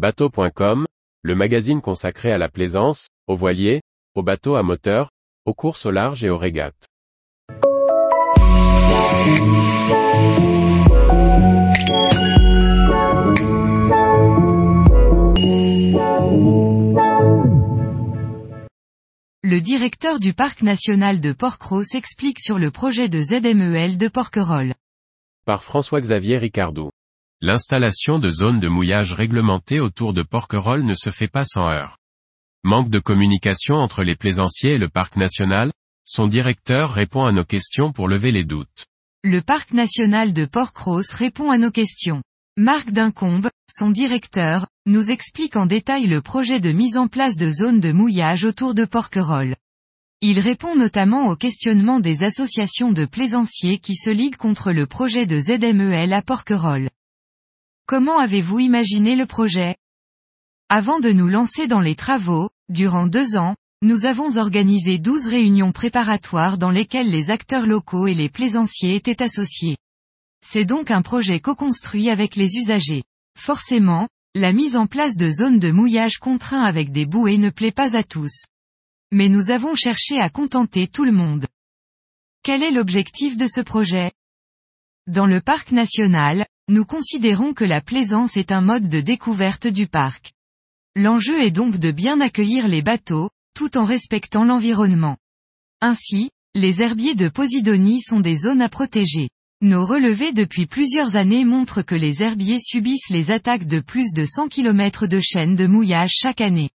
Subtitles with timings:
[0.00, 0.86] Bateau.com,
[1.20, 3.82] le magazine consacré à la plaisance, aux voiliers,
[4.14, 5.10] aux bateaux à moteur,
[5.44, 6.88] aux courses au large et aux régates.
[19.42, 24.72] Le directeur du parc national de Porquerolles s'explique sur le projet de ZMEL de Porquerolles.
[25.44, 26.90] Par François-Xavier Ricardou.
[27.42, 31.96] L'installation de zones de mouillage réglementées autour de Porquerolles ne se fait pas sans heurts.
[32.64, 35.72] Manque de communication entre les plaisanciers et le parc national,
[36.04, 38.84] son directeur répond à nos questions pour lever les doutes.
[39.24, 42.22] Le parc national de Porquerolles répond à nos questions.
[42.58, 47.48] Marc Dincombe, son directeur, nous explique en détail le projet de mise en place de
[47.48, 49.56] zones de mouillage autour de Porquerolles.
[50.20, 55.24] Il répond notamment aux questionnements des associations de plaisanciers qui se liguent contre le projet
[55.24, 56.90] de ZMEL à Porquerolles.
[57.90, 59.74] Comment avez-vous imaginé le projet?
[60.68, 65.72] Avant de nous lancer dans les travaux, durant deux ans, nous avons organisé douze réunions
[65.72, 69.76] préparatoires dans lesquelles les acteurs locaux et les plaisanciers étaient associés.
[70.46, 73.02] C'est donc un projet co-construit avec les usagers.
[73.36, 77.72] Forcément, la mise en place de zones de mouillage contraints avec des bouées ne plaît
[77.72, 78.44] pas à tous.
[79.10, 81.48] Mais nous avons cherché à contenter tout le monde.
[82.44, 84.12] Quel est l'objectif de ce projet?
[85.08, 89.88] Dans le parc national, nous considérons que la plaisance est un mode de découverte du
[89.88, 90.32] parc.
[90.94, 95.16] L'enjeu est donc de bien accueillir les bateaux, tout en respectant l'environnement.
[95.80, 99.30] Ainsi, les herbiers de Posidonie sont des zones à protéger.
[99.60, 104.24] Nos relevés depuis plusieurs années montrent que les herbiers subissent les attaques de plus de
[104.24, 106.70] 100 km de chaînes de mouillage chaque année.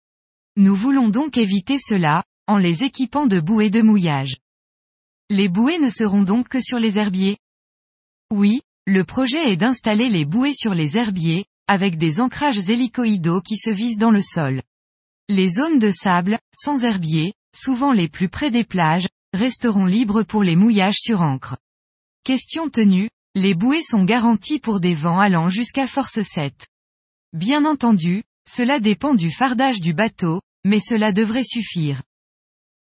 [0.56, 4.38] Nous voulons donc éviter cela, en les équipant de bouées de mouillage.
[5.30, 7.38] Les bouées ne seront donc que sur les herbiers?
[8.32, 13.58] Oui, le projet est d'installer les bouées sur les herbiers, avec des ancrages hélicoïdaux qui
[13.58, 14.64] se visent dans le sol.
[15.30, 20.44] Les zones de sable, sans herbiers, souvent les plus près des plages, resteront libres pour
[20.44, 21.58] les mouillages sur encre.
[22.24, 26.68] Question tenue, les bouées sont garanties pour des vents allant jusqu'à force 7.
[27.34, 32.02] Bien entendu, cela dépend du fardage du bateau, mais cela devrait suffire.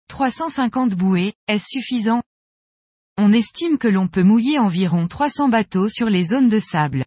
[0.08, 2.22] 350 bouées, est-ce suffisant?
[3.18, 7.04] On estime que l'on peut mouiller environ 300 bateaux sur les zones de sable.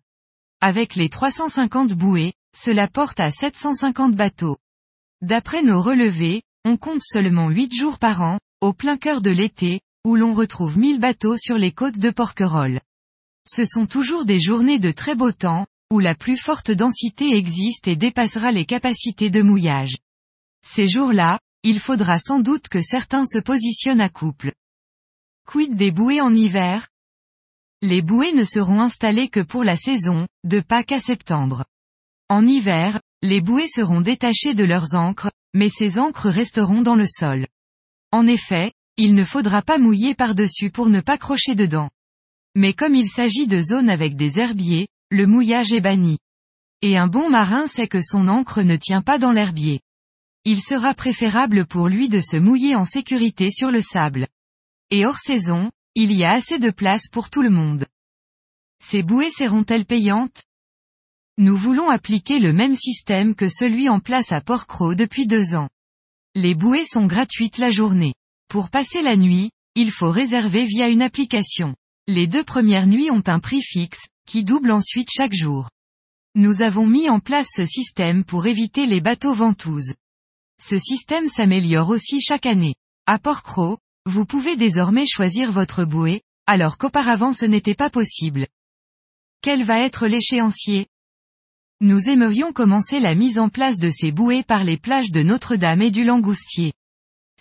[0.62, 4.58] Avec les 350 bouées, cela porte à 750 bateaux.
[5.22, 9.82] D'après nos relevés, on compte seulement 8 jours par an, au plein cœur de l'été,
[10.06, 12.80] où l'on retrouve 1000 bateaux sur les côtes de Porquerolles.
[13.48, 17.88] Ce sont toujours des journées de très beau temps, où la plus forte densité existe
[17.88, 19.98] et dépassera les capacités de mouillage.
[20.66, 24.54] Ces jours-là, il faudra sans doute que certains se positionnent à couple.
[25.46, 26.88] Quid des bouées en hiver?
[27.84, 31.66] Les bouées ne seront installées que pour la saison, de Pâques à septembre.
[32.30, 37.06] En hiver, les bouées seront détachées de leurs ancres, mais ces ancres resteront dans le
[37.06, 37.46] sol.
[38.12, 41.90] En effet, il ne faudra pas mouiller par-dessus pour ne pas crocher dedans.
[42.56, 46.18] Mais comme il s'agit de zones avec des herbiers, le mouillage est banni.
[46.82, 49.82] Et un bon marin sait que son ancre ne tient pas dans l'herbier.
[50.44, 54.28] Il sera préférable pour lui de se mouiller en sécurité sur le sable.
[54.91, 57.85] Et hors saison, il y a assez de place pour tout le monde.
[58.84, 60.44] Ces bouées seront-elles payantes?
[61.38, 65.69] Nous voulons appliquer le même système que celui en place à Porquerolles depuis deux ans.
[66.35, 68.13] Les bouées sont gratuites la journée.
[68.47, 71.75] Pour passer la nuit, il faut réserver via une application.
[72.07, 75.69] Les deux premières nuits ont un prix fixe, qui double ensuite chaque jour.
[76.35, 79.94] Nous avons mis en place ce système pour éviter les bateaux ventouses.
[80.62, 82.75] Ce système s'améliore aussi chaque année.
[83.07, 88.48] À Porquerolles, vous pouvez désormais choisir votre bouée, alors qu'auparavant ce n'était pas possible.
[89.42, 90.88] Quel va être l'échéancier?
[91.82, 95.82] Nous aimerions commencer la mise en place de ces bouées par les plages de Notre-Dame
[95.82, 96.74] et du Langoustier.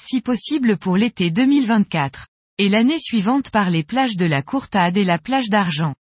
[0.00, 2.26] Si possible pour l'été 2024.
[2.58, 5.94] Et l'année suivante par les plages de la Courtade et la plage d'Argent.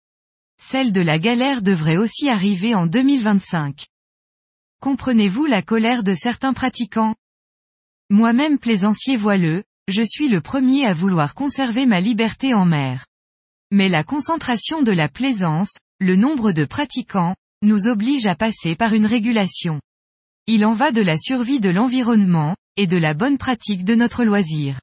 [0.59, 3.85] Celle de la Galère devrait aussi arriver en 2025.
[4.79, 7.15] Comprenez-vous la colère de certains pratiquants?
[8.09, 13.05] Moi-même plaisancier voileux, je suis le premier à vouloir conserver ma liberté en mer.
[13.71, 18.93] Mais la concentration de la plaisance, le nombre de pratiquants, nous oblige à passer par
[18.93, 19.81] une régulation.
[20.47, 24.23] Il en va de la survie de l'environnement, et de la bonne pratique de notre
[24.23, 24.79] loisir.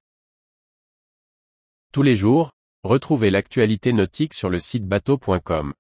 [1.93, 2.53] Tous les jours,
[2.85, 5.75] retrouvez l'actualité nautique sur le site bateau.com.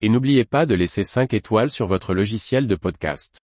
[0.00, 3.38] Et n'oubliez pas de laisser 5 étoiles sur votre logiciel de podcast.